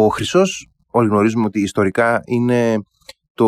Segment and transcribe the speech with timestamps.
[0.00, 2.76] Ο χρυσός, όλοι γνωρίζουμε ότι ιστορικά είναι
[3.34, 3.46] το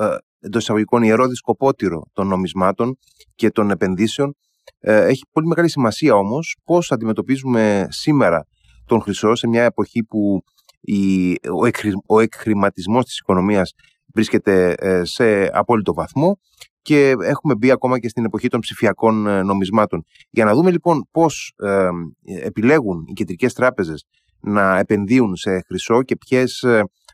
[0.00, 0.06] ε,
[0.40, 2.98] εντός εισαγωγικών ιερό δισκοπότηρο των νομισμάτων
[3.34, 4.34] και των επενδύσεων.
[4.78, 8.46] Ε, έχει πολύ μεγάλη σημασία όμως πώς αντιμετωπίζουμε σήμερα
[8.86, 10.42] τον χρυσό σε μια εποχή που
[10.80, 11.30] η,
[11.60, 13.72] ο, εκχρη, ο εκχρηματισμός της οικονομίας
[14.14, 16.38] βρίσκεται ε, σε απόλυτο βαθμό
[16.82, 20.04] και έχουμε μπει ακόμα και στην εποχή των ψηφιακών ε, νομισμάτων.
[20.30, 21.88] Για να δούμε λοιπόν πώς ε,
[22.44, 24.04] επιλέγουν οι κεντρικές τράπεζες
[24.40, 26.64] να επενδύουν σε χρυσό και ποιες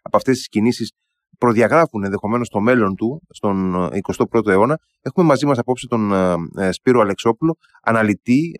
[0.02, 0.93] από αυτές τις κινήσεις
[1.39, 3.89] προδιαγράφουν ενδεχομένως το μέλλον του στον
[4.32, 4.79] 21ο αιώνα.
[5.03, 6.13] Έχουμε μαζί μας απόψε τον
[6.71, 8.54] Σπύρο Αλεξόπουλο, αναλυτή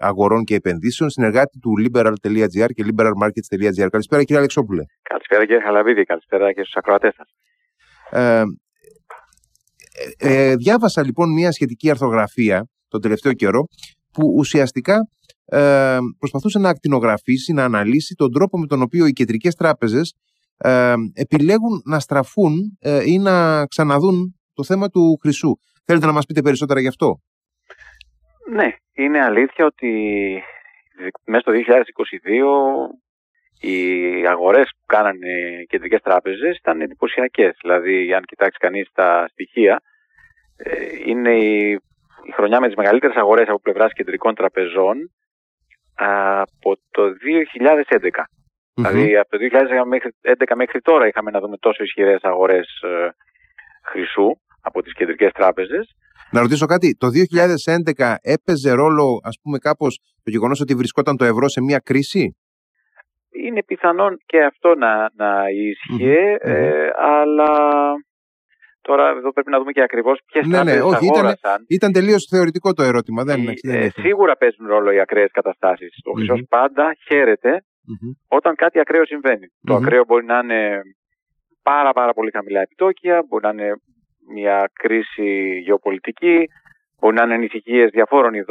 [0.00, 3.88] αγορών και επενδύσεων, συνεργάτη του liberal.gr και liberalmarkets.gr.
[3.90, 4.82] Καλησπέρα κύριε Αλεξόπουλε.
[5.02, 7.28] Καλησπέρα κύριε Χαλαβίδη, καλησπέρα και στους ακροατές σας.
[8.10, 8.42] Ε,
[10.18, 13.64] ε, διάβασα λοιπόν μια σχετική αρθογραφία τον τελευταίο καιρό
[14.12, 14.96] που ουσιαστικά
[15.50, 20.14] ε, προσπαθούσε να ακτινογραφήσει, να αναλύσει τον τρόπο με τον οποίο οι κεντρικές τράπεζες
[20.58, 25.52] ε, επιλέγουν να στραφούν ε, ή να ξαναδούν το θέμα του χρυσού.
[25.84, 27.20] Θέλετε να μας πείτε περισσότερα γι' αυτό;
[28.52, 29.92] Ναι, είναι αλήθεια ότι
[31.26, 33.00] μέσα στο 2022
[33.60, 35.28] οι αγορές που κάνανε
[35.60, 37.56] οι κεντρικές τράπεζες ήταν εντυπωσιακές.
[37.60, 39.80] Δηλαδή, αν κοιτάξει κανείς τα στοιχεία,
[40.56, 40.72] ε,
[41.06, 41.70] είναι η,
[42.24, 45.10] η χρονιά με τις μεγαλύτερες αγορές από πλευράς κεντρικών τραπεζών
[46.00, 48.24] από το 2011.
[48.74, 53.08] Δηλαδή, από το 2011 μέχρι τώρα είχαμε να δούμε τόσο ισχυρές αγορές ε,
[53.84, 55.94] χρυσού από τις κεντρικές τράπεζες.
[56.30, 57.06] Να ρωτήσω κάτι, το
[57.96, 62.36] 2011 έπαιζε ρόλο, ας πούμε, κάπως το γεγονός ότι βρισκόταν το ευρώ σε μια κρίση;
[63.44, 67.50] Είναι πιθανόν και αυτό να, να ισχυε ε, αλλά
[68.90, 71.26] τώρα εδώ πρέπει να δούμε και ακριβώς ποιες ναι, ναι, όχι, Ήταν,
[71.68, 73.24] ήταν τελείως θεωρητικό το ερώτημα.
[73.24, 75.92] Δεν, ε, σίγουρα παίζουν ρόλο οι ακραίες καταστάσεις.
[76.04, 77.52] Ο χρυσός πάντα χαίρεται
[78.28, 79.02] όταν κάτι ακραίο
[79.66, 80.80] Το ακραίο μπορεί να είναι
[81.62, 83.72] πάρα πάρα πολύ χαμηλά επιτόκια, μπορεί να είναι
[84.34, 86.38] μια κρίση γεωπολιτική,
[87.00, 88.44] μπορεί να είναι ανησυχίες διαφόρων ε,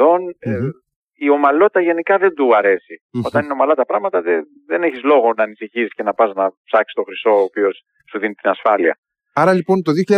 [1.26, 5.32] η ομαλότητα γενικά δεν του αρεσει Όταν είναι ομαλά τα πράγματα δεν, δεν έχεις λόγο
[5.36, 7.74] να ανησυχείς και να πας να ψάξεις το χρυσό ο οποίος
[8.10, 8.98] σου δίνει την ασφάλεια.
[9.34, 10.16] Άρα λοιπόν το 2022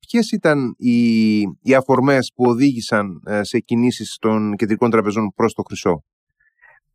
[0.00, 0.98] ποιες ήταν οι,
[1.40, 6.04] οι αφορμές που οδήγησαν ε, σε κινήσεις των κεντρικών τραπεζών προς το χρυσό;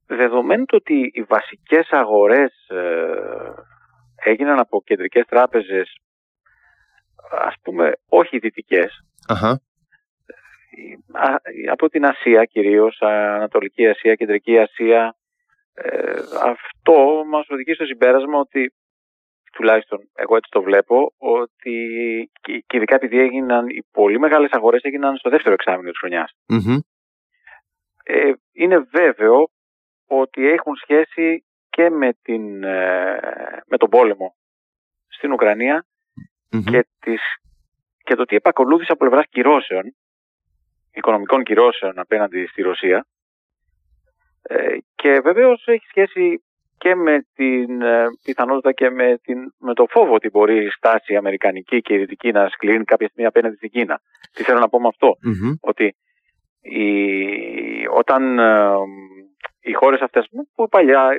[0.06, 2.79] Δεδομένου ότι οι βασικές αγορές ε,
[4.29, 5.97] έγιναν από κεντρικές τράπεζες
[7.31, 9.06] ας πούμε όχι δυτικές,
[11.72, 15.16] από την Ασία κυρίως, Ανατολική Ασία, Κεντρική Ασία.
[15.74, 16.13] Ε,
[16.44, 18.74] αυτό μας οδηγεί στο συμπέρασμα ότι,
[19.55, 21.77] τουλάχιστον εγώ έτσι το βλέπω, ότι
[22.41, 26.31] και ειδικά επειδή έγιναν οι πολύ μεγάλες αγορές έγιναν στο δεύτερο εξάμεινο της χρονιας
[28.03, 29.49] ε, είναι βέβαιο
[30.07, 34.35] ότι έχουν σχέση και με, την, ε, με τον πόλεμο
[35.07, 35.85] στην ουκρανια
[36.71, 37.21] και, τις,
[38.03, 39.95] και το τι επακολούθησε από πλευράς κυρώσεων
[40.94, 43.05] οικονομικών κυρώσεων απέναντι στη Ρωσία
[44.41, 46.44] ε, και βεβαίως έχει σχέση
[46.78, 51.16] και με την ε, πιθανότητα και με, την, με το φόβο ότι μπορεί η στάση
[51.16, 54.02] αμερικανική και η δυτική να σκλίνει κάποια στιγμή απέναντι στην Κίνα.
[54.34, 55.18] Τι θέλω να πω με αυτο
[55.59, 55.96] ότι
[56.62, 56.90] η,
[57.94, 58.74] όταν ε,
[59.62, 61.09] οι χώρες αυτές που παλιά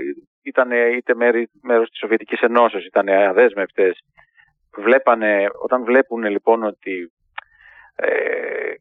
[0.42, 3.98] ήταν είτε μέρη, μέρος της Σοβιετικής Ενώσεως, ήταν αδέσμευτες,
[4.76, 7.12] βλέπανε, όταν βλέπουν λοιπόν ότι
[7.96, 8.74] ε,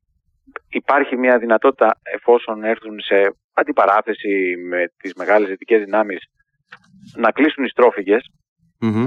[0.69, 6.29] υπάρχει μια δυνατότητα εφόσον έρθουν σε αντιπαράθεση με τις μεγάλες δυτικές δυνάμεις
[7.15, 8.29] να κλείσουν οι στροφιγες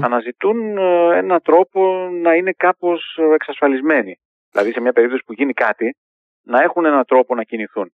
[0.01, 4.19] αναζητούν ε, ένα τρόπο να είναι κάπως εξασφαλισμένοι.
[4.51, 5.95] Δηλαδή σε μια περίπτωση που γίνει κάτι
[6.43, 7.91] να έχουν έναν τρόπο να κινηθούν.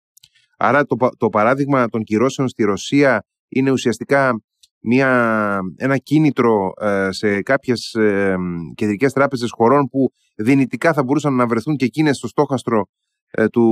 [0.58, 4.42] Άρα το, το παράδειγμα των κυρώσεων στη Ρωσία είναι ουσιαστικά
[4.80, 8.36] μια, ένα κίνητρο ε, σε κάποιες ε,
[8.76, 12.86] κεντρικές τράπεζες χωρών που δυνητικά θα μπορούσαν να βρεθούν και εκείνες στο στόχαστρο
[13.32, 13.66] ε, του,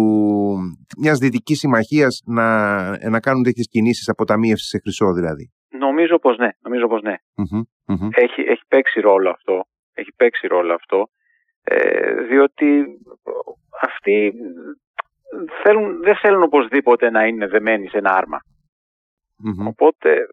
[0.98, 5.52] μιας δυτικής συμμαχίας να, ε, να κάνουν τέτοιες κινήσεις αποταμίευσης σε χρυσό δηλαδή.
[5.94, 7.16] Νομίζω πως ναι, νομίζω πως ναι.
[8.12, 9.64] Έχει, έχει παίξει ρόλο αυτό,
[9.94, 11.08] έχει παίξει ρόλο αυτό,
[11.64, 12.86] ε, διότι
[13.82, 14.34] αυτοί
[15.64, 18.26] θέλουν, δεν θέλουν οπωσδήποτε να είναι δεμένοι σε ένα
[19.68, 20.28] Οπότε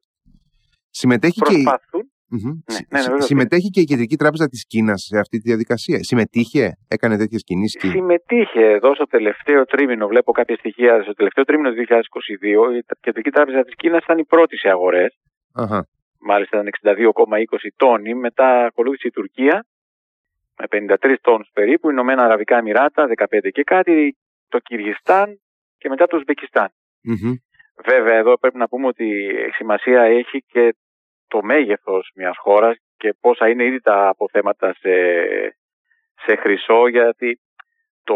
[0.90, 5.98] Συμμετέχει προσπαθούν, ναι, ναι, συμμετέχει και η Κεντρική Τράπεζα της Κίνας σε αυτή τη διαδικασία.
[6.02, 7.80] Συμμετείχε, έκανε τέτοιες κινήσεις.
[7.80, 7.88] Και...
[7.88, 10.06] Συμμετείχε εδώ στο τελευταίο τρίμηνο.
[10.06, 11.02] Βλέπω κάποια στοιχεία.
[11.02, 14.68] Στο τελευταίο τρίμηνο του 2022 η Κεντρική Τράπεζα της Κίνας ήταν η πρώτη σε
[15.54, 15.80] αγορέ.
[16.18, 18.14] Μάλιστα ήταν 62,20 τόνοι.
[18.14, 19.64] Μετά ακολούθησε η Τουρκία
[20.56, 21.86] με 53 τόνους περίπου.
[21.88, 24.16] Οι Ηνωμένα Αραβικά Εμμυράτα 15 και κάτι.
[24.48, 25.40] Το Κυργιστάν
[25.78, 26.68] και μετά το ουσμπεκισταν
[27.84, 29.04] Βέβαια εδώ πρέπει να πούμε ότι
[29.48, 30.76] η σημασία έχει και
[31.28, 34.94] το μέγεθος μιας χώρας και πόσα είναι ήδη τα αποθέματα σε,
[36.24, 37.40] σε χρυσό γιατί
[38.04, 38.14] το,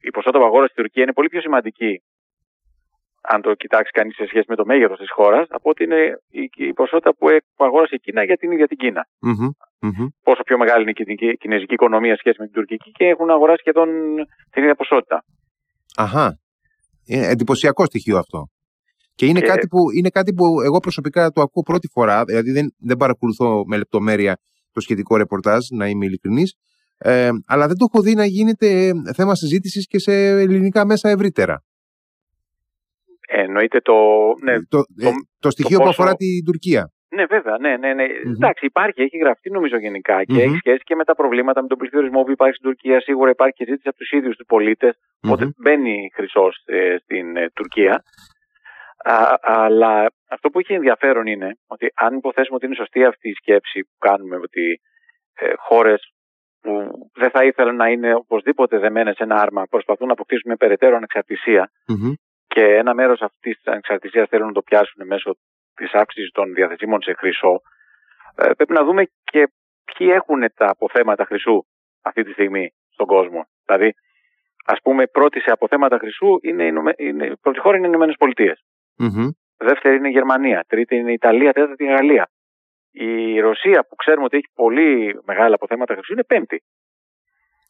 [0.00, 2.02] η ποσότητα που αγόρασε στην Τουρκία είναι πολύ πιο σημαντική
[3.32, 6.00] αν το κοιτάξει κανείς σε σχέση με το μέγεθος της χώρας, από ότι είναι
[6.30, 7.26] η, η ποσότητα που,
[7.56, 9.02] που αγόρασε η Κίνα για την ίδια την Κίνα.
[9.26, 10.06] Mm-hmm.
[10.22, 13.30] Πόσο πιο μεγάλη είναι η, η κινέζικη οικονομία σε σχέση με την τουρκική και έχουν
[13.30, 13.88] αγοράσει σχεδόν
[14.50, 15.24] την ίδια ποσότητα.
[15.96, 16.38] Αχά.
[17.06, 18.48] Είναι εντυπωσιακό στοιχείο αυτό.
[19.14, 22.74] Και είναι, Κάτι που, είναι κάτι που εγώ προσωπικά το ακούω πρώτη φορά, δηλαδή δεν,
[22.78, 24.38] δεν παρακολουθώ με λεπτομέρεια
[24.72, 26.54] το σχετικό ρεπορτάζ, να είμαι ειλικρινής.
[26.98, 31.62] Ε, αλλά δεν το έχω δει να γίνεται θέμα συζήτησης και σε ελληνικά μέσα ευρύτερα.
[33.28, 33.94] Εννοείται το.
[34.42, 36.92] Ναι, το, το, το στοιχείο που αφορά την Τουρκία.
[37.14, 37.58] Ναι, βέβαια.
[37.58, 38.04] Ναι, ναι, ναι.
[38.04, 38.30] Mm-hmm.
[38.30, 40.46] Εντάξει, υπάρχει, έχει γραφτεί νομίζω γενικά και mm-hmm.
[40.46, 43.00] έχει σχέση και με τα προβλήματα με τον πληθωρισμό που υπάρχει στην Τουρκία.
[43.00, 44.94] Σίγουρα υπάρχει και ζήτηση από τους ίδιους τους πολίτες.
[44.94, 45.30] Mm-hmm.
[45.30, 48.02] Οπότε μπαίνει χρυσός ε, στην ε, Τουρκία.
[49.04, 53.32] Α, αλλά αυτό που έχει ενδιαφέρον είναι ότι αν υποθέσουμε ότι είναι σωστή αυτή η
[53.32, 54.80] σκέψη που κάνουμε, ότι
[55.34, 56.12] ε, χώρες
[56.60, 56.70] που
[57.14, 60.96] δεν θα ήθελαν να είναι οπωσδήποτε δεμένες σε ένα άρμα προσπαθούν να αποκτήσουν μια περαιτέρω
[60.96, 61.70] ανεξαρτησία
[62.54, 65.36] και ένα μέρος αυτής της ανεξαρτησίας θέλουν να το πιάσουν μέσω
[65.74, 67.60] της αύξησης των διαθεσίμων σε χρυσό,
[68.36, 69.52] ε, πρέπει να δούμε και
[69.84, 71.64] ποιοι έχουν τα αποθέματα χρυσού
[72.02, 73.46] αυτή τη στιγμή στον κόσμο.
[73.66, 73.94] Δηλαδή,
[74.64, 76.64] ας πούμε, πρώτη σε αποθέματα χρυσού είναι,
[76.96, 78.64] είναι, η πρώτη χώρα είναι οι Ηνωμένες Πολιτείες.
[78.98, 79.28] Mm-hmm.
[79.56, 80.64] Δεύτερη είναι η Γερμανία.
[80.68, 81.52] Τρίτη είναι η Ιταλία.
[81.52, 82.28] Τέταρτη η Γαλλία.
[82.90, 86.62] Η Ρωσία που ξέρουμε ότι έχει πολύ μεγάλα αποθέματα χρυσού είναι πέμπτη.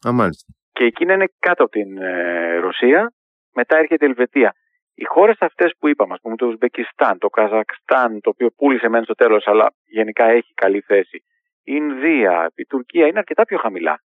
[0.07, 0.29] Α,
[0.71, 3.13] Και η Κίνα είναι κάτω από την ε, Ρωσία.
[3.53, 4.53] Μετά έρχεται η Ελβετία.
[4.95, 9.03] Οι χώρες αυτές που είπαμε, ας πούμε, το Ουσμπεκιστάν, το Καζακστάν, το οποίο πούλησε μεν
[9.03, 11.17] στο τέλος, αλλά γενικά έχει καλή θέση,
[11.63, 14.01] η Ινδία, η Τουρκία είναι αρκετά πιο χαμηλά.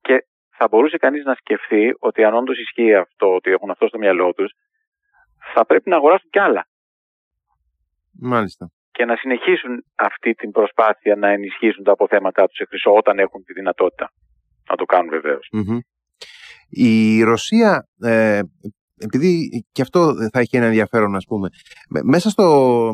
[0.00, 3.98] Και θα μπορούσε κανείς να σκεφτεί ότι αν όντως ισχύει αυτό, ότι έχουν αυτό στο
[3.98, 4.52] μυαλό τους,
[5.54, 6.66] θα πρέπει να αγοράσουν κι άλλα.
[8.20, 8.70] Μάλιστα.
[8.90, 13.44] Και να συνεχίσουν αυτή την προσπάθεια να ενισχύσουν τα αποθέματά τους σε χρυσό όταν έχουν
[13.44, 14.12] τη δυνατότητα.
[14.70, 15.10] Να το κάνουν
[16.68, 18.40] Η Ρωσία ε,
[18.98, 21.48] επειδή και αυτό θα έχει ένα ενδιαφέρον, ας πούμε,
[22.02, 22.90] μέσα στο,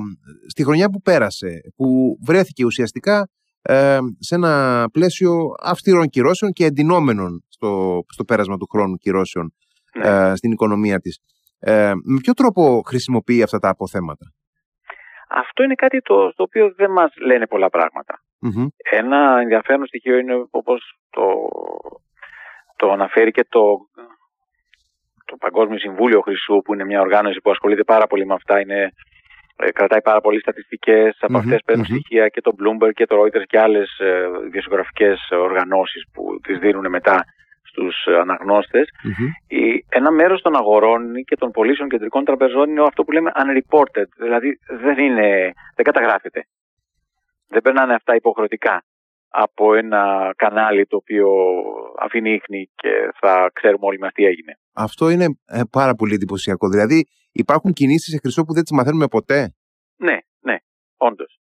[0.46, 3.28] στη χρονιά που πέρασε, που βρέθηκε ουσιαστικά
[3.62, 9.52] ε, σε ένα πλαίσιο αυστηρών κυρώσεων και εντυνόμενων στο, στο πέρασμα του χρόνου κυρώσεων
[9.98, 10.08] ναι.
[10.08, 11.18] ε, στην οικονομία της.
[11.58, 14.26] Ε, με ποιο τρόπο χρησιμοποιεί αυτά τα αποθέματα;
[15.28, 17.68] Αυτό είναι κάτι το, το οποίο δεν μας λένε πολλά
[18.90, 21.22] Ένα ενδιαφέρον στοιχείο είναι όπως το,
[22.76, 23.60] το αναφέρει και το
[25.30, 28.80] το Παγκόσμιο Συμβούλιο Χρυσού, που είναι μια οργάνωση που ασχολείται πάρα πολύ με αυτά, είναι,
[29.56, 31.16] ε, κρατάει πάρα πολλέ στατιστικές.
[31.20, 33.88] Από mm-hmm, αυτές παίρνουν στοιχεία και το Bloomberg και το Reuters και άλλες
[34.50, 37.24] δημοσιογραφικές οργανώσεις που τις δίνουν μετά
[37.62, 38.88] στους αναγνώστες.
[39.88, 44.08] Ένα μέρος των αγορών και των πωλήσεων κεντρικών τραπεζών είναι αυτό που λέμε unreported.
[44.16, 46.44] Δηλαδή δεν, είναι, δεν καταγράφεται.
[47.48, 48.82] Δεν περνάνε αυτά υποχρεωτικά
[49.28, 51.28] από ένα κανάλι το οποίο
[51.98, 54.58] αφήνει ίχνη και θα ξέρουμε όλοι μας τι έγινε.
[54.86, 56.68] Αυτό είναι ε, πάρα πολύ εντυπωσιακό.
[56.68, 59.54] Δηλαδή υπάρχουν κινήσεις σε χρυσό που δεν τις μαθαίνουμε ποτέ.
[59.96, 60.56] Ναι, ναι,
[60.96, 61.40] όντως.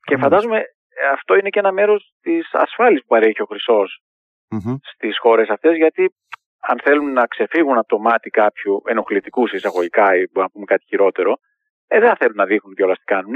[0.00, 4.02] Και φαντάζομαι ε, αυτό είναι και ένα μέρος της ασφάλειας που παρέχει ο χρυσός
[4.48, 4.76] mm-hmm.
[4.80, 6.14] στις χώρες αυτές γιατί
[6.60, 11.36] αν θέλουν να ξεφύγουν από το μάτι κάποιου ενοχλητικούς εισαγωγικά ή να πούμε κάτι χειρότερο,
[11.86, 13.34] ε, δεν θέλουν να δείχνουν κιόλα τι κάνουν.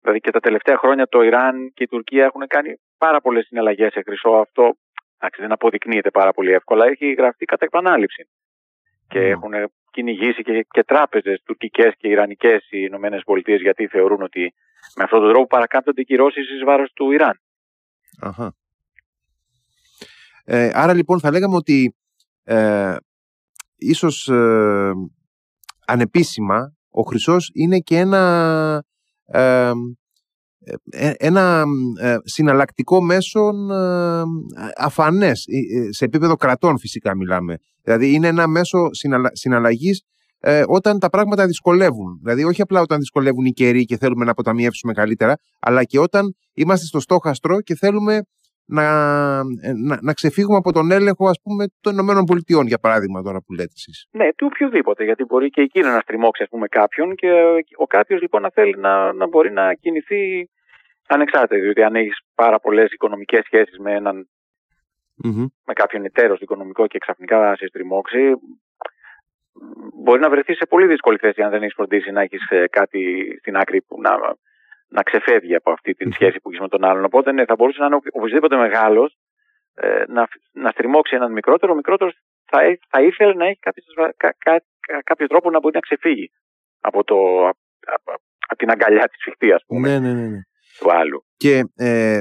[0.00, 3.92] Δηλαδή και τα τελευταία χρόνια το Ιράν και η Τουρκία έχουν κάνει πάρα πολλές συναλλαγές
[3.92, 4.30] σε χρυσό.
[4.30, 4.74] Αυτό
[5.38, 6.86] δεν αποδεικνύεται πάρα πολύ εύκολα.
[6.86, 8.28] Έχει γραφτεί κατά επανάληψη.
[9.08, 9.30] Και mm.
[9.30, 9.52] έχουν
[9.90, 14.54] κυνηγήσει και, και τράπεζες τουρκικές και ιρανικές οι Ηνωμένες Πολιτείες γιατί θεωρούν ότι
[14.96, 17.40] με αυτόν τον τρόπο παρακάμπτονται οι κυρώσεις εις βάρος του Ιράν.
[18.20, 18.54] Αχα.
[20.44, 21.96] Ε, άρα λοιπόν θα λέγαμε ότι
[22.44, 22.96] ε,
[23.76, 24.92] ίσως ε,
[25.86, 28.84] ανεπίσημα ο Χρυσός είναι και ένα
[29.26, 29.70] ε,
[31.16, 31.64] ένα
[32.00, 34.22] ε, συναλλακτικό μέσον ε,
[34.76, 35.44] αφανές,
[35.90, 37.56] σε επίπεδο κρατών φυσικά μιλάμε.
[37.82, 38.88] Δηλαδή είναι ένα μέσο
[39.32, 40.02] συναλλαγής
[40.66, 42.18] όταν τα πράγματα δυσκολεύουν.
[42.22, 46.34] Δηλαδή όχι απλά όταν δυσκολεύουν οι καιροί και θέλουμε να αποταμιεύσουμε καλύτερα, αλλά και όταν
[46.54, 48.22] είμαστε στο στόχαστρο και θέλουμε
[48.76, 48.86] να,
[49.68, 53.40] ε, να, να ξεφύγουμε από τον έλεγχο ας πούμε των Ηνωμένων Πολιτειών για παράδειγμα τώρα
[53.44, 54.06] που λέτε εσείς.
[54.10, 57.30] Ναι, του οποιοδήποτε γιατί μπορεί και εκείνο να στριμώξει ας πούμε κάποιον και
[57.76, 60.50] ο κάποιος λοιπόν να θέλει να, να μπορεί να κινηθεί
[61.08, 64.28] ανεξάρτητα διότι αν έχεις πάρα πολλές οικονομικές σχέσεις με έναν
[65.64, 68.34] με κάποιον εταίρος οικονομικό και ξαφνικά σε στριμώξει
[70.02, 73.02] μπορεί να βρεθεί σε πολύ δύσκολη θέση αν δεν έχεις φροντίσει να έχεις ε, κάτι
[73.40, 74.10] στην άκρη που να
[74.96, 77.04] να ξεφεύγει από αυτή τη σχέση που έχεις με τον άλλον.
[77.04, 79.16] Οπότε ναι, θα μπορούσε να είναι οπωσδήποτε μεγάλος
[79.74, 81.72] ε, να, να στριμώξει έναν μικρότερο.
[81.72, 82.58] Ο μικρότερος θα,
[82.88, 84.62] θα ήθελε να έχει κάποιος, κα, κα,
[85.04, 86.30] κάποιος τρόπο να μπορεί να ξεφύγει
[86.80, 87.16] από, το,
[87.96, 88.12] από,
[88.48, 89.88] από την αγκαλιά της φιχτή, ας πούμε.
[89.88, 90.40] Ναι, ναι, ναι, ναι.
[90.78, 91.24] Του άλλου.
[91.36, 92.20] Και ε,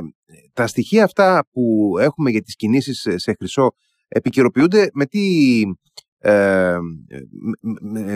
[0.53, 1.61] τα στοιχεία αυτά που
[1.99, 3.71] έχουμε για τις κινήσεις σε χρυσό
[4.07, 5.19] επικαιροποιούνται με τι
[6.23, 6.77] ε,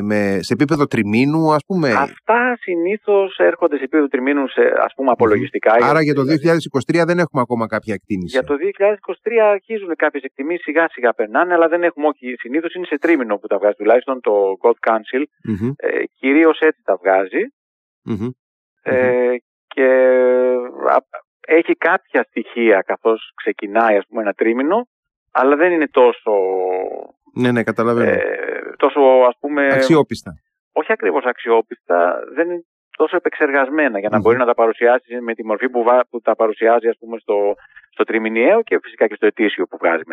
[0.01, 1.91] με, σε επίπεδο τριμήνου, ας πούμε.
[1.91, 5.74] Αυτά συνήθως έρχονται σε επίπεδο τριμήνου, σε, ας πούμε, απολογιστικά.
[5.74, 8.38] Άρα για το 2023 δεν έχουμε ακόμα κάποια εκτίμηση.
[8.38, 12.35] Για το 2023 αρχίζουν κάποιες εκτιμήσεις, σιγά σιγά περνάνε, αλλά δεν έχουμε όχι.
[12.38, 14.31] Συνήθως είναι σε τρίμηνο που τα βγάζει, τουλάχιστον το
[14.62, 15.24] God Council.
[15.50, 17.43] mm Ε, κυρίως έτσι τα βγάζει.
[18.81, 19.35] Ε,
[19.67, 19.89] και
[21.47, 24.88] έχει κάποια στοιχεία καθώς ξεκινάει ας πούμε ένα τρίμηνο,
[25.31, 26.31] αλλά δεν είναι τόσο
[27.36, 28.10] ναι, ναι, καταλαβαίνω.
[28.10, 28.20] Ε,
[28.77, 29.68] τόσο ας πούμε...
[29.74, 30.32] Αξιόπιστα.
[30.72, 32.63] Όχι ακριβώς αξιόπιστα, δεν είναι
[32.98, 36.88] τόσο επεξεργασμένα για να μπορεί να τα παρουσιάσεις με τη μορφή που, που τα παρουσιάζει
[36.88, 37.36] ας πούμε στο,
[37.89, 40.04] στο τριμηνιαίο και φυσικά και στο ετήσιο που βγάζει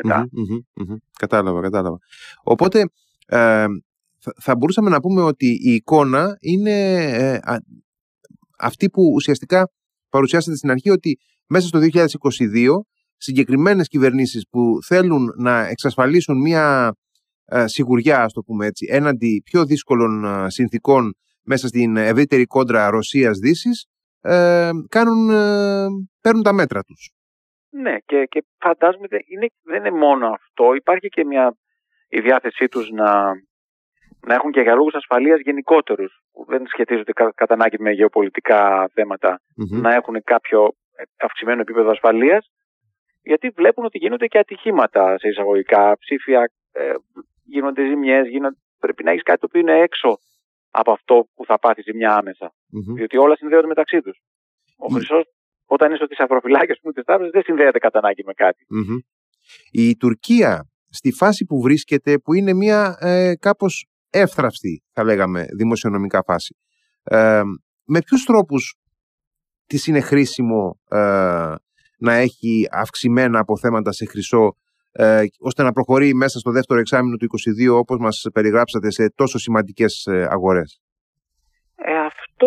[1.18, 1.96] Κατάλαβα, κατάλαβα.
[2.42, 2.84] Οπότε
[3.26, 3.66] ε,
[4.42, 7.38] θα, μπορούσαμε να πούμε ότι η εικόνα είναι ε,
[8.58, 9.70] αυτή που ουσιαστικά
[10.08, 12.68] παρουσιάσατε στην αρχή ότι μέσα στο 2022
[13.16, 17.00] συγκεκριμένες κυβερνήσεις που θέλουν να εξασφαλίσουν μια ε,
[17.64, 23.86] σιγουριά, ας το πούμε έτσι, έναντι πιο δύσκολων ε, συνθήκων μέσα στην ευρύτερη κόντρα Ρωσίας-Δύσης,
[24.20, 25.86] ε, κάνουν, ε,
[26.20, 27.12] παίρνουν τα μέτρα τους.
[27.70, 30.74] Ναι, και, και φαντάζομαι είναι, δεν είναι μόνο αυτό.
[30.74, 31.56] Υπάρχει και μια,
[32.08, 33.32] η διάθεσή τους να,
[34.26, 38.90] να έχουν και για λόγους ασφαλείας γενικότερους, που δεν σχετίζονται κα, κατά ανάγκη με γεωπολιτικά
[39.56, 40.68] να έχουν κάποιο
[41.20, 42.50] αυξημένο επίπεδο ασφαλείας,
[43.22, 46.50] γιατί βλέπουν ότι γίνονται και ατυχήματα σε εισαγωγικά, ψήφια
[47.54, 48.26] γίνονται ζημιές,
[48.78, 50.18] πρέπει να έχεις κάτι το οποίο είναι έξω
[50.70, 52.46] από αυτό που θα πάθεις ζημιά άμεσα.
[52.46, 52.94] Mm-hmm.
[52.96, 54.16] Διότι όλα συνδέονται μεταξύ τους.
[54.76, 54.94] Ο mm.
[54.94, 55.24] χρυσός,
[55.66, 58.66] όταν είναι στο θησαυροφυλάκιο τη τράπεζα, δεν συνδέεται κατά ανάγκη με κάτι.
[58.76, 58.98] Mm-hmm.
[59.70, 66.22] Η Τουρκία, στη φάση που βρίσκεται, που είναι μια ε, κάπως εύθραυστη, θα λέγαμε, δημοσιονομικά
[66.22, 66.56] φάση.
[67.02, 67.42] Ε,
[67.84, 68.76] με ποιους τρόπους
[69.66, 71.54] της είναι χρήσιμο ε,
[71.98, 74.56] να έχει αυξημένα αποθέματα σε χρυσό
[74.92, 77.26] ε, ώστε να προχωρεί μέσα στο δεύτερο εξάμεινο του
[77.70, 80.80] 2022 όπως μας περιγράψατε σε τόσο σημαντικές ε, αγορές.
[81.74, 82.46] Ε, αυτό...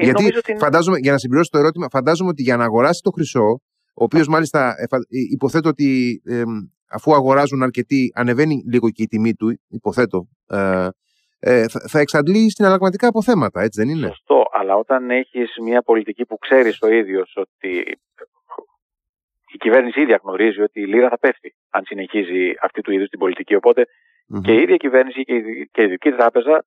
[0.00, 3.60] Γιατί φαντάζομαι, για να συμπληρώσω το ερώτημα, φαντάζομαι ότι για να αγοράσει το χρυσό,
[3.94, 4.96] ο οποίος μάλιστα ε, ε,
[5.32, 6.20] υποθέτω ότι
[6.90, 10.28] αφού αγοράζουν αρκετοί, ανεβαίνει λίγο και η τιμή του, υποθέτω,
[11.38, 15.82] ε, θα, θα εξαντλεί στην αλλαγματικά αποθέματα, έτσι δεν είναι; Σωστό, αλλά όταν έχεις μια
[15.82, 17.98] πολιτική που ξέρεις ο ίδιος ότι
[19.56, 23.18] η κυβέρνηση ήδη γνωρίζει ότι η λίρα θα πέφτει αν συνεχίζει αυτή του είδους την
[23.18, 23.54] πολιτική.
[24.42, 26.64] και η ίδια κυβέρνηση και η, και η Ειδική Τράπεζα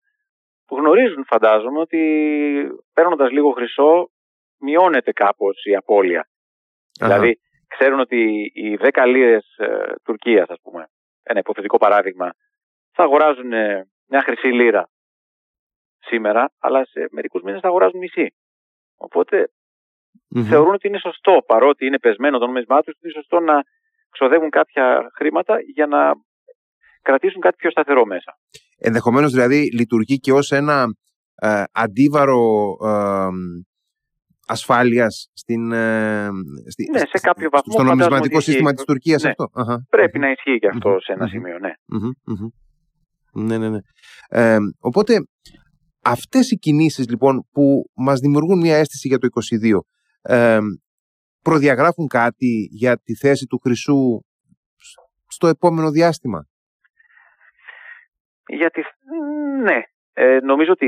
[0.65, 2.01] που γνωρίζουν, φαντάζομαι, ότι
[2.93, 4.09] παίρνοντας λίγο χρυσό
[4.59, 6.27] μειώνεται κάπως η απώλεια.
[6.99, 10.87] Δηλαδή, ξέρουν ότι οι 10 λίρες ε, Τουρκίας, ας πούμε,
[11.23, 12.33] ένα υποθετικό παράδειγμα,
[12.91, 14.89] θα αγοράζουν ε, μια χρυσή λίρα
[15.99, 18.33] σήμερα, αλλά σε μερικούς μήνες θα αγοράζουν μισή.
[18.97, 19.49] Οπότε
[20.35, 20.43] mm-hmm.
[20.43, 23.61] θεωρούν ότι είναι σωστό, παρότι είναι πεσμένο το νόμισμά τους, είναι σωστό να
[24.09, 26.13] ξοδεύουν κάποια χρήματα για να
[27.01, 28.37] κρατήσουν κάτι πιο σταθερό μέσα.
[28.77, 30.85] Ενδεχομένως δηλαδή λειτουργεί και ως ένα
[31.35, 33.27] ε, αντίβαρο ε,
[34.47, 36.29] ασφάλειας στην, ε,
[36.67, 39.49] στη, ναι, σε κάποιο βαθμό, στο νομισματικό σύστημα της Τουρκίας ναι, αυτό.
[39.89, 41.71] Πρέπει να ισχύει και αυτό σε ένα σημείο, ναι.
[43.33, 43.79] Ναι, ναι, ναι.
[44.29, 45.13] Ε, οπότε
[46.01, 49.27] αυτές οι κινήσεις λοιπόν που μας δημιουργούν μια αίσθηση για το
[49.61, 49.79] 22
[51.41, 54.21] προδιαγράφουν κάτι για τη θέση του χρυσού
[55.27, 56.47] στο επόμενο διάστημα;
[58.47, 58.83] Γιατί,
[59.63, 59.81] ναι,
[60.13, 60.87] ε, νομίζω ότι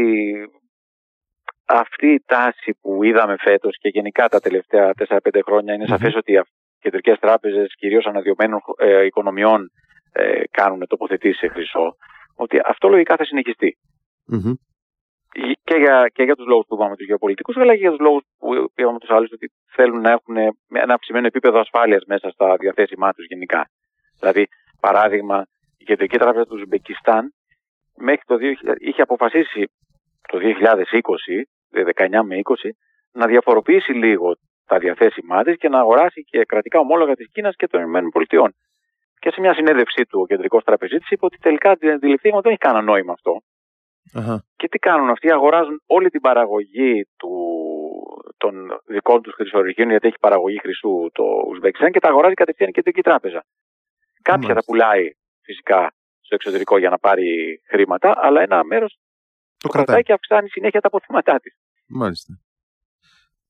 [1.66, 6.32] αυτή η τάση που είδαμε φέτος και γενικά τα τελευταία 4-5 χρόνια είναι σαφές ότι
[6.32, 6.42] οι
[6.80, 9.72] κεντρικές τράπεζες κυρίως αναδειωμένων ε, οικονομιών
[10.12, 11.96] ε, κάνουν τοποθετήσει σε χρυσό,
[12.36, 13.78] ότι αυτό λογικά θα συνεχιστει
[15.64, 18.24] και για, και για τους λόγους που είπαμε τους γεωπολιτικούς, αλλά και για τους λόγους
[18.40, 20.36] που είπαμε τους άλλους ότι θέλουν να έχουν
[20.74, 23.70] ένα αυξημένο επίπεδο ασφάλειας μέσα στα διαθέσιμά τους γενικά.
[24.20, 24.48] Δηλαδή,
[24.80, 25.46] παράδειγμα,
[25.78, 27.34] η Κεντρική Τράπεζα του Ουσμπεκιστάν
[27.98, 29.72] μέχρι το 2000, είχε αποφασίσει
[30.28, 32.70] το 2020, 19 με 20,
[33.12, 34.36] να διαφοροποιήσει λίγο
[34.66, 38.54] τα διαθέσιμά της και να αγοράσει και κρατικά ομόλογα της Κίνας και των ΗΠΑ.
[39.20, 42.58] Και σε μια συνέντευξή του ο κεντρικός τραπεζίτης είπε ότι τελικά αντιληφθεί ότι δεν έχει
[42.58, 43.42] κανένα νόημα αυτό.
[44.56, 47.32] Και τι κάνουν αυτοί, αγοράζουν όλη την παραγωγή του,
[48.38, 48.54] των
[48.86, 53.02] δικών τους χρυσορυχείων, γιατί έχει παραγωγή χρυσού το Ουσμπεκιστάν και τα αγοράζει κατευθείαν η κεντρική
[53.02, 53.46] τράπεζα.
[54.22, 55.92] Κάποια τα πουλάει φυσικά
[56.22, 59.00] στο εξωτερικό για να πάρει χρήματα, αλλά ένα μέρος
[59.58, 61.56] το, κρατάει και αυξάνει συνέχεια τα αποθέματά της.
[61.88, 62.40] Μάλιστα.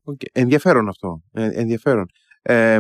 [0.06, 0.28] Okay.
[0.32, 1.22] Ενδιαφέρον αυτό.
[1.34, 2.06] Ε, ενδιαφέρον.
[2.42, 2.78] Ε,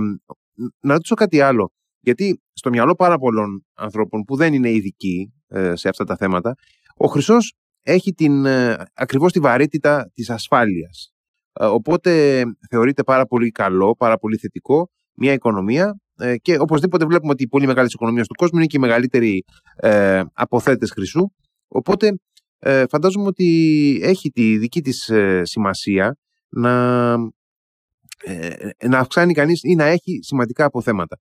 [0.80, 1.72] να ρωτήσω κάτι άλλο.
[2.00, 6.56] Γιατί στο μυαλό πάρα πολλών ανθρώπων που δεν είναι ειδικοί ε, σε αυτά τα θέματα,
[6.96, 8.46] ο χρυσός έχει την,
[8.94, 11.14] ακριβώς τη βαρύτητα της ασφάλειας.
[11.54, 16.00] Οπότε θεωρείται πάρα πολύ καλό, πάρα πολύ θετικό μια οικονομία
[16.42, 19.44] και οπωσδήποτε βλέπουμε ότι οι πολύ μεγάλες οικονομίες του κόσμου είναι και οι μεγαλύτεροι
[20.34, 21.28] αποθέτες χρυσού.
[21.68, 22.20] Οπότε
[22.90, 25.12] φαντάζομαι ότι έχει τη δική της
[25.42, 26.18] σημασία
[26.50, 27.16] να,
[28.88, 31.20] να αυξάνει κανείς ή να έχει σημαντικά αποθέματα.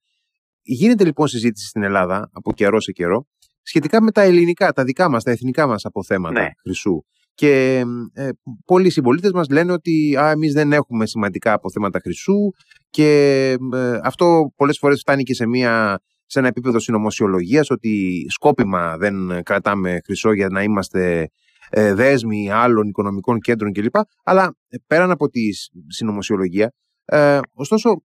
[0.62, 3.26] Γίνεται λοιπόν συζήτηση στην Ελλάδα από καιρό σε καιρό
[3.62, 6.48] σχετικά με τα ελληνικά, τα δικά μας, τα εθνικά μας αποθέματα ναι.
[6.62, 7.02] χρυσού.
[7.34, 8.28] Και ε,
[8.64, 12.50] πολλοί συμπολίτες μας λένε ότι α, εμείς δεν έχουμε σημαντικά αποθέματα χρυσού
[12.90, 18.96] και ε, αυτό πολλές φορές φτάνει και σε, μια, σε ένα επίπεδο συνωμοσιολογίας ότι σκόπιμα
[18.96, 21.30] δεν κρατάμε χρυσό για να είμαστε
[21.70, 23.94] ε, δέσμοι άλλων οικονομικών κέντρων κλπ.
[24.24, 25.40] Αλλά ε, πέραν από τη
[25.86, 26.72] συνωμοσιολογία,
[27.04, 28.02] ε, ωστόσο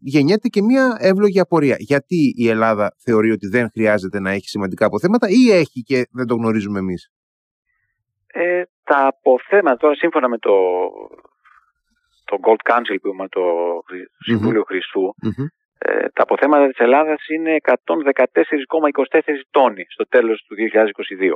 [0.00, 1.76] γεννιέται και μια εύλογη απορία.
[1.78, 6.26] Γιατί η Ελλάδα θεωρεί ότι δεν χρειάζεται να έχει σημαντικά αποθέματα ή έχει και δεν
[6.26, 7.10] το γνωρίζουμε εμείς;
[8.26, 10.52] Ε, τα αποθέματα τώρα σύμφωνα με το,
[12.24, 13.46] το Gold Council που είμαστε το
[14.18, 15.14] Συμβούλιο Χρυσού
[15.82, 17.74] ε, τα αποθέματα της Ελλάδας είναι 114,24
[19.50, 21.32] τόνοι στο τέλος του 2022.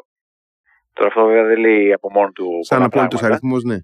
[0.93, 3.77] Τώρα αυτό βέβαια δεν λέει από μόνο του Σαν απόλυτος αριθμός, ναι.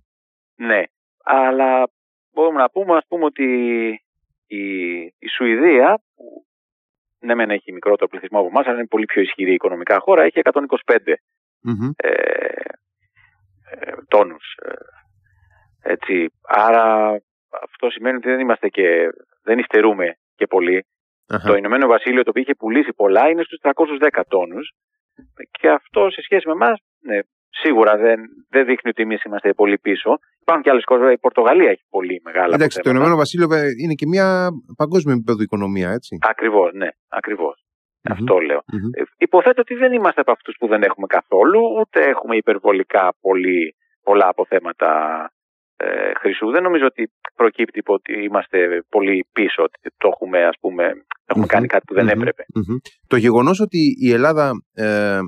[0.54, 0.82] Ναι,
[1.24, 1.90] αλλά
[2.32, 3.46] μπορούμε να πούμε, ας πούμε ότι
[4.56, 6.46] η, η Σουηδία, που
[7.18, 10.40] ναι μεν έχει μικρότερο πληθυσμό από εμάς, αλλά είναι πολύ πιο ισχυρή οικονομικά χώρα, έχει
[10.42, 10.52] 125
[11.66, 11.90] mm-hmm.
[11.96, 12.08] ε,
[13.70, 14.56] ε, τόνους.
[14.62, 16.32] Ε, έτσι.
[16.42, 16.84] Άρα
[17.64, 19.08] αυτό σημαίνει ότι δεν είμαστε και
[19.42, 20.86] δεν υστερούμε και πολυ
[21.46, 24.72] Το Ηνωμένο Βασίλειο το οποίο είχε πουλήσει πολλά είναι στους 310 τόνους
[25.50, 27.18] και αυτό σε σχέση με εμάς, ναι,
[27.50, 30.18] σίγουρα δεν, δεν δείχνει ότι εμείς είμαστε πολύ πίσω.
[30.40, 31.12] Υπάρχουν και άλλες χώρες.
[31.12, 33.48] Η Πορτογαλία έχει πολύ μεγάλα Εντάξει, το Ηνωμένο Βασίλειο
[33.82, 36.18] είναι και μια παγκόσμια επίπεδο οικονομία, έτσι.
[36.20, 37.56] Ακριβώς, ναι, ακριβώς.
[37.64, 38.12] Mm-hmm.
[38.12, 38.58] Αυτό λέω.
[38.58, 39.04] Mm-hmm.
[39.16, 44.28] Υποθέτω ότι δεν είμαστε από αυτούς που δεν έχουμε καθόλου, ούτε έχουμε υπερβολικά πολύ, πολλά
[44.28, 44.90] αποθέματα
[45.76, 46.50] ε, χρυσού.
[46.50, 50.84] Δεν νομίζω ότι προκύπτει ότι είμαστε πολύ πίσω, ότι το έχουμε, ας πούμε,
[51.24, 52.44] έχουμε κάνει κάτι που δεν έπρεπε.
[53.06, 55.18] Το γεγονός ότι η Ελλάδα ε,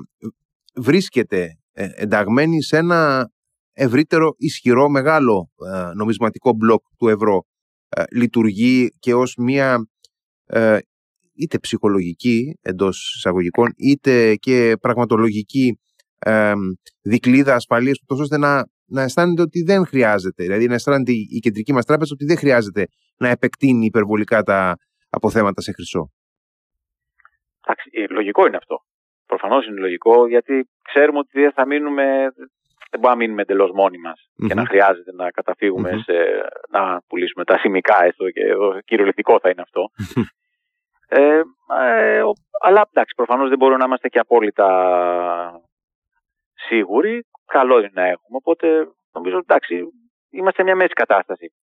[0.75, 3.29] βρίσκεται ε, ενταγμένη σε ένα
[3.73, 7.43] ευρύτερο, ισχυρό, μεγάλο ε, νομισματικό μπλοκ του ευρώ
[7.89, 9.87] ε, λειτουργεί και ως μια
[11.33, 15.77] είτε ψυχολογική εντός εισαγωγικών είτε και πραγματολογική
[17.01, 21.73] δικλίδα ασφαλείας τόσο ώστε να, να αισθάνεται ότι δεν χρειάζεται δηλαδή να αισθάνεται η κεντρική
[21.73, 24.75] μας τράπεζα ότι δεν χρειάζεται να επεκτείνει υπερβολικά τα
[25.09, 26.11] αποθέματα σε χρυσό.
[27.61, 28.79] Εντάξει, λογικό είναι αυτό.
[29.25, 32.03] Προφανώς είναι λογικό γιατί ξέρουμε ότι δεν θα μείνουμε,
[32.93, 36.15] δεν μπορούμε να μείνουμε εντελώς μόνοι μας και να χρειάζεται να καταφυγουμε σε,
[36.69, 39.83] να πουλήσουμε τα σημικά έστω και εδώ κυριολεκτικό θα είναι αυτό.
[41.19, 41.41] ε,
[41.81, 42.21] ε,
[42.61, 44.69] αλλά εντάξει, προφανώς δεν μπορούμε να είμαστε και απόλυτα
[46.53, 47.25] σίγουροι.
[47.45, 48.37] Καλό είναι να έχουμε.
[48.41, 48.67] Οπότε
[49.11, 49.75] νομίζω εντάξει,
[50.29, 51.53] είμαστε σε μια μέση κατάσταση.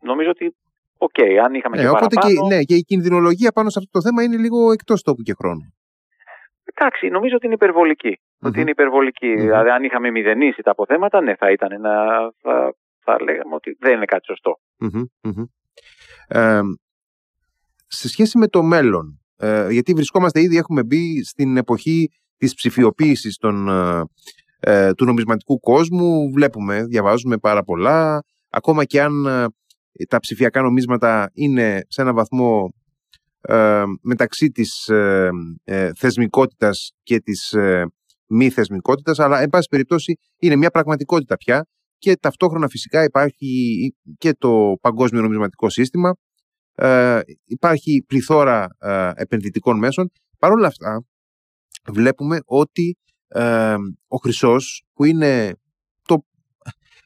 [0.00, 0.54] Νομίζω ότι
[1.02, 2.48] OK, okay, αν είχαμε ναι, και οπότε παραπάνω...
[2.48, 5.34] Και, ναι, και η κινδυνολογία πάνω σε αυτό το θέμα είναι λίγο εκτός τόπου και
[5.38, 5.74] χρόνου.
[6.64, 8.20] Εντάξει, νομίζω ότι είναι υπερβολική.
[8.40, 8.48] Mm-hmm.
[8.48, 9.32] Ότι είναι υπερβολική.
[9.32, 9.40] Mm-hmm.
[9.40, 11.94] Δηλαδή, αν είχαμε μηδενίσει τα αποθέματα, ναι, θα ήταν ένα.
[12.42, 12.74] Θα,
[13.04, 14.58] θα λέγαμε ότι δεν είναι κάτι σωστό.
[14.80, 15.44] Mm-hmm.
[16.28, 16.60] Ε,
[17.86, 23.36] σε σχέση με το μέλλον, ε, γιατί βρισκόμαστε ήδη, έχουμε μπει στην εποχή της ψηφιοποίησης
[23.36, 24.02] των, ε,
[24.60, 29.46] ε του νομισματικού κόσμου, βλέπουμε, διαβάζουμε πάρα πολλά, ακόμα και αν ε,
[30.08, 32.72] τα ψηφιακά νομίσματα είναι σε έναν βαθμό
[33.40, 35.30] ε, μεταξύ της ε,
[35.64, 37.86] ε, θεσμικότητας και της ε,
[38.30, 41.66] μη θεσμικότητας, αλλά εν πάση περιπτώσει είναι μια πραγματικότητα πια
[41.98, 46.16] και ταυτόχρονα φυσικά υπάρχει και το παγκόσμιο νομισματικό σύστημα,
[47.44, 48.68] υπάρχει πληθώρα
[49.14, 50.10] επενδυτικών μέσων.
[50.38, 51.04] Παρ' όλα αυτά
[51.92, 52.96] βλέπουμε ότι
[54.08, 55.54] ο χρυσός που είναι
[56.02, 56.24] το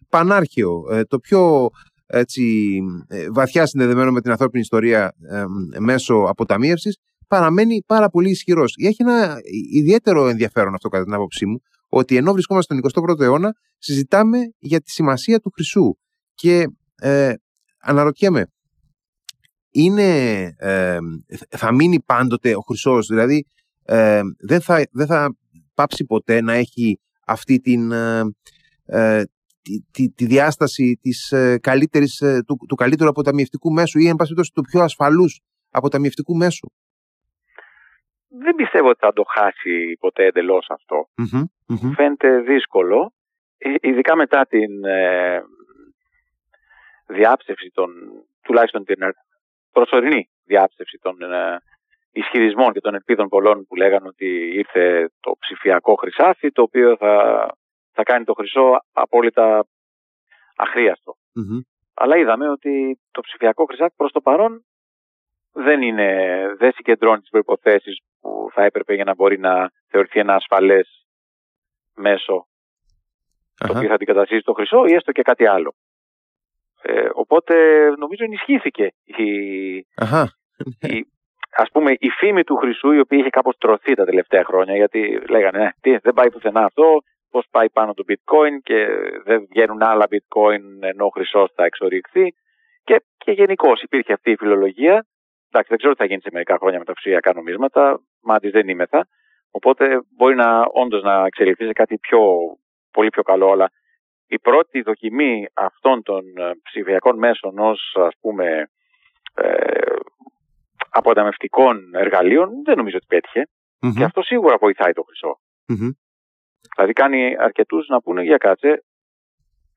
[0.08, 1.70] πανάρχαιο, το πιο
[2.06, 5.44] έτσι, ε, βαθιά συνδεδεμένο με την ανθρώπινη ιστορία ε,
[5.78, 6.96] μέσω αποταμίευσης
[7.28, 8.74] παραμένει πάρα πολύ ισχυρός.
[8.78, 9.37] Έχει ένα
[9.72, 14.80] ιδιαίτερο ενδιαφέρον αυτό κατά την άποψή μου ότι ενώ βρισκόμαστε στον 21ο αιώνα συζητάμε για
[14.80, 15.96] τη σημασία του χρυσού
[16.34, 17.34] και ε,
[17.80, 18.46] αναρωτιέμαι
[19.70, 20.98] είναι, ε,
[21.48, 23.46] θα μείνει πάντοτε ο χρυσός δηλαδή
[23.82, 25.37] ε, δεν, θα, δεν θα
[25.74, 27.92] πάψει ποτέ να έχει αυτή την,
[29.90, 34.32] τη, τη, διάσταση της, ε, καλύτερης, ε, του, του καλύτερου αποταμιευτικού μέσου ή εν πάση
[34.34, 36.66] του πιο ασφαλούς αποταμιευτικού μέσου;
[38.42, 41.09] Δεν πιστεύω ότι θα το χάσει ποτέ εντελώς αυτό.
[41.94, 43.12] Φαίνεται δύσκολο,
[43.59, 45.42] ε, ειδικά μετά την ε,
[47.07, 47.90] διάψευση των,
[48.42, 48.97] τουλάχιστον την
[49.73, 51.16] προσωρινή διάψευση των
[52.12, 57.47] ισχυρισμών και των ελπίδων πολλών που λέγανε ότι ήρθε το ψηφιακό χρυσάφι το οποίο θα
[57.94, 59.66] θα κάνει το χρυσό απόλυτα
[60.57, 61.16] αχρίαστο.
[61.94, 64.64] Αλλά είδαμε ότι το ψηφιακό χρυσάκι προς το παρόν
[65.55, 70.35] δεν, είναι, δεν συγκεντρώνει τις προϋποθέσεις που θα έπρεπε για να μπορεί να θεωρηθεί ένα
[70.35, 71.07] ασφαλές
[71.95, 72.47] μέσο
[73.55, 75.75] το οποίο θα αντικαταστήσει το χρυσό ή έστω και κάτι άλλο.
[76.83, 77.55] Ε, οπότε
[77.99, 79.27] νομίζω ενισχύθηκε η,
[79.97, 80.33] Αχα.
[80.81, 81.07] η,
[81.51, 85.21] ας πούμε η φήμη του χρυσού η οποία είχε κάπως τρωθεί τα τελευταία χρόνια γιατί
[85.29, 88.87] λέγανε ναι, τι, δεν πάει πουθενά αυτό πώς πάει πάνω το bitcoin και
[89.25, 92.35] δεν βγαίνουν άλλα bitcoin ενώ ο χρυσός θα εξοριχθεί
[92.85, 95.07] και, και γενικώς υπήρχε αυτή η φιλολογία
[95.55, 98.01] εντάξει δεν ξέρω τι θα γίνει σε μερικά χρόνια με τα ψηφιακά νομίσματα.
[98.23, 99.07] Μάτις δεν είμαι θα.
[99.51, 99.85] Οπότε
[100.17, 102.21] μπορεί να όντως να εξελιχθεί σε κάτι πιο,
[102.90, 103.71] πολύ πιο καλό αλλά
[104.27, 108.69] η πρώτη δοκιμή αυτών των ε, ψηφιακών μέσων ως ας πούμε
[109.35, 109.95] ε,
[110.88, 113.49] αποταμευτικών εργαλείων δεν νομίζω ότι πετυχε
[113.97, 115.38] και αυτό σίγουρα βοηθάει το χρυσο
[116.75, 118.85] Δηλαδή κάνει αρκετούς να πούνε για κάτσε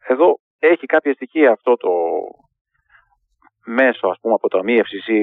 [0.08, 1.90] εδώ έχει κάποια στοιχεία αυτό το
[3.67, 5.21] μέσο ας πούμε αποταμίευσης ή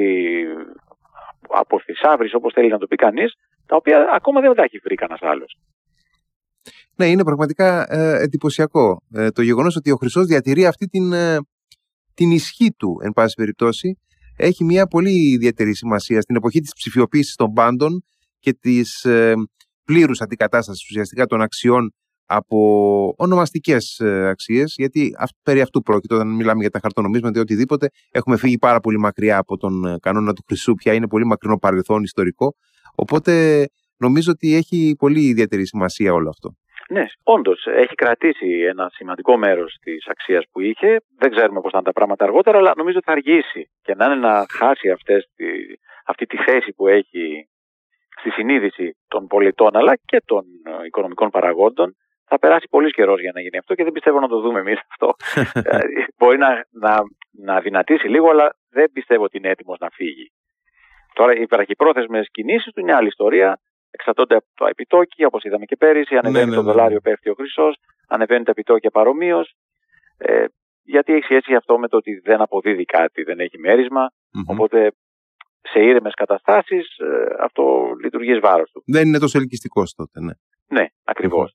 [1.49, 3.35] από θησάβρης όπως θέλει να το πει κανείς
[3.67, 5.57] τα οποία ακόμα δεν τα έχει βρει κανένας άλλος.
[6.97, 11.39] Ναι, είναι πραγματικά ε, εντυπωσιακό ε, το γεγονός ότι ο Χρυσός διατηρεί αυτή την, ε,
[12.15, 13.99] την ισχύ του, εν πάση περιπτώσει.
[14.37, 18.05] Έχει μια πολύ ιδιαίτερη σημασία στην εποχή της ψηφιοποίησης των πάντων
[18.39, 19.33] και της ε,
[19.85, 21.95] πλήρους αντικατάστασης ουσιαστικά των αξιών
[22.27, 22.59] από
[23.17, 27.89] ονομαστικές ε, αξίες, γιατί περί αυτού πρόκειται όταν μιλάμε για τα χαρτονομίσματα ή οτιδήποτε.
[28.11, 31.59] Έχουμε φύγει πάρα πολύ μακριά από τον ε, κανόνα του χρυσού, πια είναι πολύ μακρινό
[31.59, 32.55] παρελθόν ιστορικό.
[32.95, 33.65] Οπότε
[33.97, 36.55] νομίζω ότι έχει πολύ ιδιαίτερη σημασία όλο αυτό.
[36.89, 41.01] Ναι, όντως έχει κρατήσει ένα σημαντικό μέρος της αξίας που είχε.
[41.19, 44.05] Δεν ξέρουμε πώς θα είναι τα πράγματα αργότερα, αλλά νομίζω ότι θα αργήσει και να
[44.05, 45.45] είναι να χάσει αυτές τη,
[46.07, 47.49] αυτή τη θέση που έχει
[48.21, 51.97] στη συνείδηση των πολιτών αλλά και των ε, οικονομικών παραγόντων.
[52.35, 54.79] Θα περάσει πολύς καιρός για να γίνει αυτό και δεν πιστεύω να το δούμε εμείς
[54.91, 55.09] αυτό.
[55.71, 55.79] Ε,
[56.19, 56.95] μπορεί να, να,
[57.31, 60.33] να δυνατήσει λίγο, αλλά δεν πιστεύω ότι είναι έτοιμος να φύγει.
[61.13, 65.77] Τώρα, οι υπεραχυπρόθεσμε κινήσεις του είναι άλλη ιστορία εξαρτώνται από το επιτόκιο, όπως είδαμε και
[65.77, 66.17] πέρυσι.
[66.17, 66.73] Ανεβαίνει ναι, ναι, το ναι.
[66.73, 67.77] δολάριο, πέφτει ο χρυσός.
[68.09, 69.55] Ανεβαίνει τα επιτόκια παρομοίως.
[70.19, 70.45] Ε,
[70.83, 73.59] γιατί έχει σχέση αυτό με το ότι δεν αποδίδει κάτι, δεν έχει
[74.47, 74.93] Οπότε
[75.61, 78.83] σε ήρεμες καταστάσεις ε, αυτό λειτουργεί εις βάρος του.
[78.87, 80.33] Δεν είναι τόσο ελκυστικός τότε, ναι.
[80.69, 81.49] Ναι, ακριβω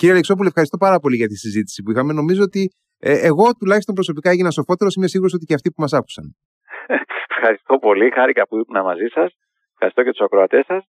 [0.00, 2.12] Κύριε Αλεξόπουλο, ευχαριστώ πάρα πολύ για τη συζήτηση που είχαμε.
[2.12, 2.62] Νομίζω ότι
[2.98, 4.94] ε, εγώ τουλάχιστον προσωπικά έγινα σοφότερος.
[4.94, 6.36] Είμαι σίγουρος ότι και αυτοί που μας άκουσαν.
[7.36, 8.10] ευχαριστώ πολύ.
[8.10, 9.30] Χάρηκα που ήμουν μαζί σας.
[9.72, 10.84] Ευχαριστώ και τους ακροατές σας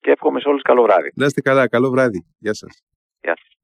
[0.00, 1.10] και εύχομαι σε όλους καλό βράδυ.
[1.14, 2.20] Να είστε καλά, καλό βράδυ.
[2.38, 2.82] Γεια σας.
[3.20, 3.48] Γεια σας.